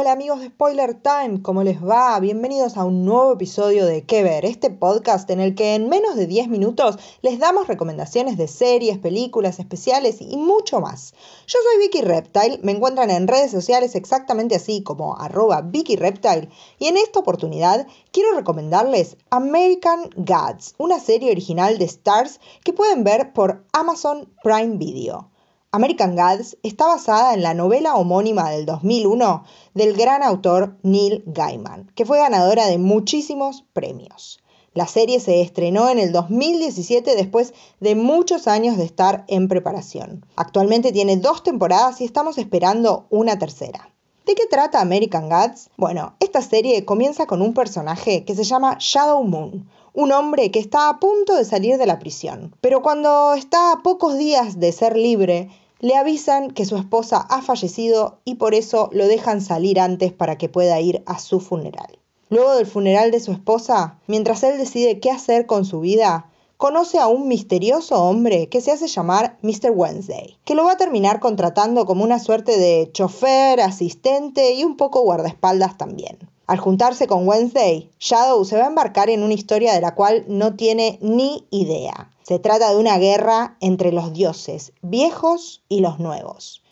[0.00, 2.20] Hola amigos de Spoiler Time, ¿cómo les va?
[2.20, 4.44] Bienvenidos a un nuevo episodio de ¿Qué ver?
[4.44, 8.98] Este podcast en el que en menos de 10 minutos les damos recomendaciones de series,
[8.98, 11.14] películas, especiales y mucho más.
[11.48, 16.48] Yo soy Vicky Reptile, me encuentran en redes sociales exactamente así como arroba Vicky Reptile
[16.78, 23.02] y en esta oportunidad quiero recomendarles American Gods, una serie original de Stars que pueden
[23.02, 25.28] ver por Amazon Prime Video.
[25.70, 31.92] American Gods está basada en la novela homónima del 2001 del gran autor Neil Gaiman,
[31.94, 34.38] que fue ganadora de muchísimos premios.
[34.72, 40.24] La serie se estrenó en el 2017 después de muchos años de estar en preparación.
[40.36, 43.92] Actualmente tiene dos temporadas y estamos esperando una tercera.
[44.28, 45.70] ¿De qué trata American Gods?
[45.78, 50.58] Bueno, esta serie comienza con un personaje que se llama Shadow Moon, un hombre que
[50.58, 54.70] está a punto de salir de la prisión, pero cuando está a pocos días de
[54.72, 55.48] ser libre,
[55.80, 60.36] le avisan que su esposa ha fallecido y por eso lo dejan salir antes para
[60.36, 61.98] que pueda ir a su funeral.
[62.28, 66.98] Luego del funeral de su esposa, mientras él decide qué hacer con su vida, conoce
[66.98, 69.70] a un misterioso hombre que se hace llamar Mr.
[69.70, 74.76] Wednesday, que lo va a terminar contratando como una suerte de chofer, asistente y un
[74.76, 76.18] poco guardaespaldas también.
[76.48, 80.24] Al juntarse con Wednesday, Shadow se va a embarcar en una historia de la cual
[80.28, 82.10] no tiene ni idea.
[82.22, 86.62] Se trata de una guerra entre los dioses viejos y los nuevos.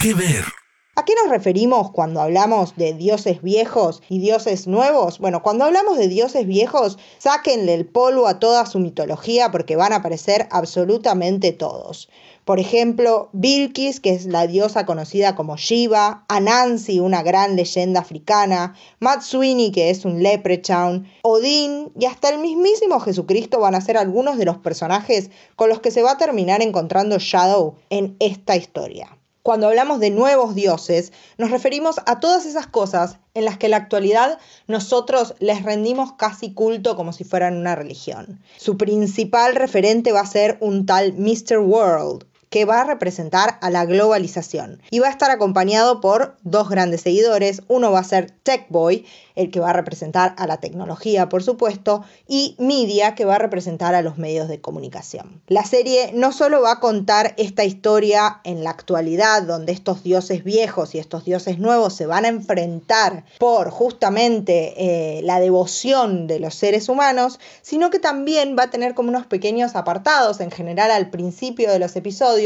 [0.00, 0.44] ¿Qué ver?
[0.94, 5.20] ¿A qué nos referimos cuando hablamos de dioses viejos y dioses nuevos?
[5.20, 9.94] Bueno, cuando hablamos de dioses viejos, sáquenle el polvo a toda su mitología porque van
[9.94, 12.10] a aparecer absolutamente todos.
[12.44, 18.74] Por ejemplo, Bilkis, que es la diosa conocida como Shiva, Anansi, una gran leyenda africana,
[19.00, 24.36] Matswini, que es un leprechaun, Odín y hasta el mismísimo Jesucristo van a ser algunos
[24.36, 29.16] de los personajes con los que se va a terminar encontrando Shadow en esta historia.
[29.42, 33.72] Cuando hablamos de nuevos dioses, nos referimos a todas esas cosas en las que en
[33.72, 34.38] la actualidad
[34.68, 38.40] nosotros les rendimos casi culto como si fueran una religión.
[38.56, 41.58] Su principal referente va a ser un tal Mr.
[41.58, 46.68] World, que va a representar a la globalización y va a estar acompañado por dos
[46.68, 47.62] grandes seguidores.
[47.66, 51.42] Uno va a ser Tech Boy, el que va a representar a la tecnología, por
[51.42, 55.40] supuesto, y Media, que va a representar a los medios de comunicación.
[55.48, 60.44] La serie no solo va a contar esta historia en la actualidad, donde estos dioses
[60.44, 66.38] viejos y estos dioses nuevos se van a enfrentar por justamente eh, la devoción de
[66.38, 70.90] los seres humanos, sino que también va a tener como unos pequeños apartados, en general
[70.90, 72.41] al principio de los episodios,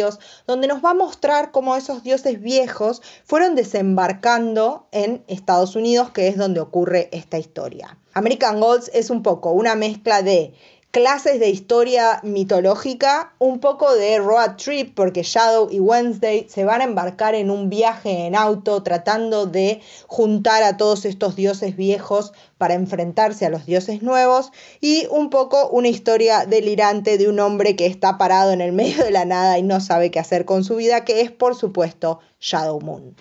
[0.46, 6.28] donde nos va a mostrar cómo esos dioses viejos fueron desembarcando en Estados Unidos, que
[6.28, 7.98] es donde ocurre esta historia.
[8.14, 10.54] American Gods es un poco una mezcla de
[10.96, 16.80] clases de historia mitológica, un poco de road trip, porque Shadow y Wednesday se van
[16.80, 22.32] a embarcar en un viaje en auto tratando de juntar a todos estos dioses viejos
[22.56, 27.76] para enfrentarse a los dioses nuevos, y un poco una historia delirante de un hombre
[27.76, 30.64] que está parado en el medio de la nada y no sabe qué hacer con
[30.64, 33.14] su vida, que es por supuesto Shadow Moon.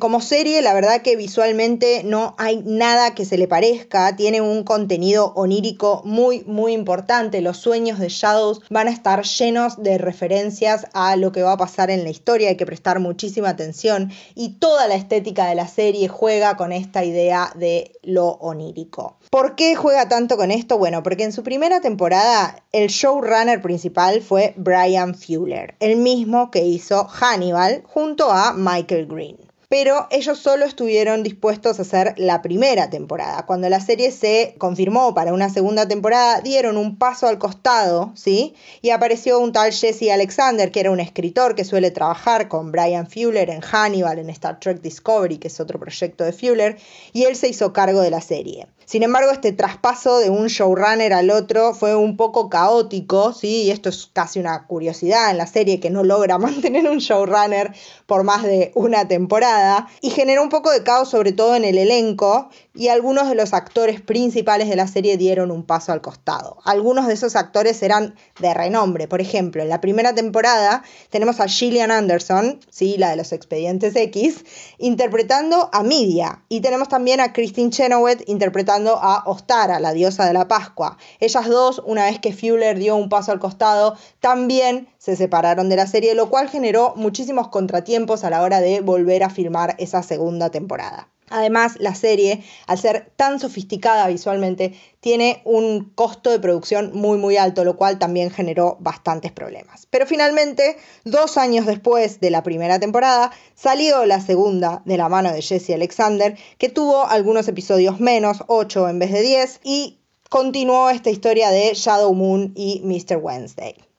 [0.00, 4.16] Como serie, la verdad que visualmente no hay nada que se le parezca.
[4.16, 7.42] Tiene un contenido onírico muy, muy importante.
[7.42, 11.58] Los sueños de Shadows van a estar llenos de referencias a lo que va a
[11.58, 12.48] pasar en la historia.
[12.48, 14.10] Hay que prestar muchísima atención.
[14.34, 19.18] Y toda la estética de la serie juega con esta idea de lo onírico.
[19.28, 20.78] ¿Por qué juega tanto con esto?
[20.78, 26.64] Bueno, porque en su primera temporada el showrunner principal fue Brian Fuller, el mismo que
[26.64, 32.90] hizo Hannibal junto a Michael Green pero ellos solo estuvieron dispuestos a hacer la primera
[32.90, 33.46] temporada.
[33.46, 38.56] Cuando la serie se confirmó para una segunda temporada, dieron un paso al costado, ¿sí?
[38.82, 43.08] Y apareció un tal Jesse Alexander, que era un escritor que suele trabajar con Brian
[43.08, 46.76] Fuller en Hannibal, en Star Trek Discovery, que es otro proyecto de Fuller,
[47.12, 48.66] y él se hizo cargo de la serie.
[48.90, 53.62] Sin embargo, este traspaso de un showrunner al otro fue un poco caótico, ¿sí?
[53.62, 57.72] Y esto es casi una curiosidad en la serie que no logra mantener un showrunner
[58.06, 59.59] por más de una temporada
[60.00, 63.52] y generó un poco de caos sobre todo en el elenco y algunos de los
[63.52, 66.58] actores principales de la serie dieron un paso al costado.
[66.64, 71.48] Algunos de esos actores eran de renombre, por ejemplo, en la primera temporada tenemos a
[71.48, 72.96] Gillian Anderson, ¿sí?
[72.96, 74.44] la de los expedientes X,
[74.78, 80.32] interpretando a Midia y tenemos también a Christine Chenoweth interpretando a Ostara, la diosa de
[80.32, 80.96] la Pascua.
[81.18, 85.76] Ellas dos, una vez que Fuller dio un paso al costado, también se separaron de
[85.76, 90.02] la serie, lo cual generó muchísimos contratiempos a la hora de volver a filmar esa
[90.02, 91.08] segunda temporada.
[91.30, 97.38] Además, la serie, al ser tan sofisticada visualmente, tiene un costo de producción muy muy
[97.38, 99.86] alto, lo cual también generó bastantes problemas.
[99.88, 105.32] Pero finalmente, dos años después de la primera temporada, salió la segunda de la mano
[105.32, 110.90] de Jesse Alexander, que tuvo algunos episodios menos, 8 en vez de 10, y continuó
[110.90, 113.16] esta historia de Shadow Moon y Mr.
[113.16, 113.89] Wednesday.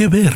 [0.00, 0.32] ¿Qué ver?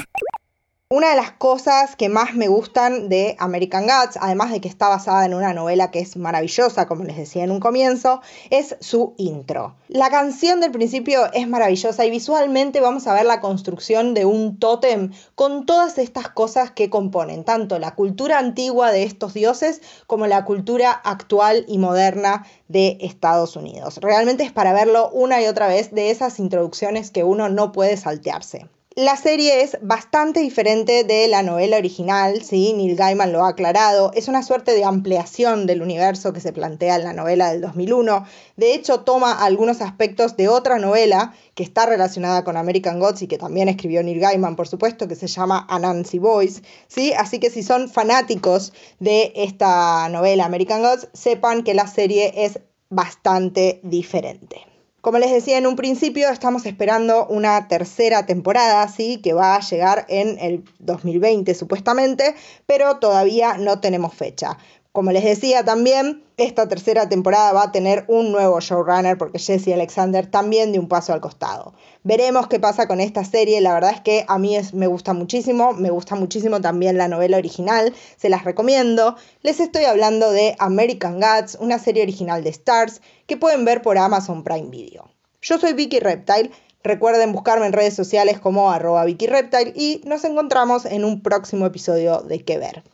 [0.90, 4.90] Una de las cosas que más me gustan de American Gods, además de que está
[4.90, 8.20] basada en una novela que es maravillosa, como les decía en un comienzo,
[8.50, 9.74] es su intro.
[9.88, 14.58] La canción del principio es maravillosa y visualmente vamos a ver la construcción de un
[14.58, 20.26] tótem con todas estas cosas que componen tanto la cultura antigua de estos dioses como
[20.26, 23.96] la cultura actual y moderna de Estados Unidos.
[24.02, 27.96] Realmente es para verlo una y otra vez de esas introducciones que uno no puede
[27.96, 28.68] saltearse.
[28.96, 32.72] La serie es bastante diferente de la novela original, ¿sí?
[32.74, 36.94] Neil Gaiman lo ha aclarado, es una suerte de ampliación del universo que se plantea
[36.94, 38.24] en la novela del 2001.
[38.56, 43.26] De hecho, toma algunos aspectos de otra novela que está relacionada con American Gods y
[43.26, 47.12] que también escribió Neil Gaiman, por supuesto, que se llama Anansi Boys, ¿sí?
[47.14, 52.60] Así que si son fanáticos de esta novela American Gods, sepan que la serie es
[52.90, 54.73] bastante diferente.
[55.04, 59.20] Como les decía en un principio, estamos esperando una tercera temporada, ¿sí?
[59.22, 62.34] que va a llegar en el 2020 supuestamente,
[62.64, 64.56] pero todavía no tenemos fecha.
[64.94, 69.72] Como les decía también, esta tercera temporada va a tener un nuevo showrunner porque Jesse
[69.74, 71.74] Alexander también dio un paso al costado.
[72.04, 75.72] Veremos qué pasa con esta serie, la verdad es que a mí me gusta muchísimo,
[75.72, 79.16] me gusta muchísimo también la novela original, se las recomiendo.
[79.42, 83.98] Les estoy hablando de American Gods, una serie original de Stars que pueden ver por
[83.98, 85.10] Amazon Prime Video.
[85.42, 86.52] Yo soy Vicky Reptile,
[86.84, 91.66] recuerden buscarme en redes sociales como arroba Vicky Reptile y nos encontramos en un próximo
[91.66, 92.93] episodio de Que Ver.